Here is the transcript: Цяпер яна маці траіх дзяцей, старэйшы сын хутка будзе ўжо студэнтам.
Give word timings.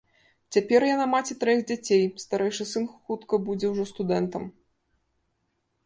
Цяпер 0.55 0.85
яна 0.89 1.05
маці 1.11 1.33
траіх 1.43 1.61
дзяцей, 1.73 2.03
старэйшы 2.25 2.63
сын 2.73 2.89
хутка 2.95 3.43
будзе 3.47 3.67
ўжо 3.75 3.83
студэнтам. 3.95 4.43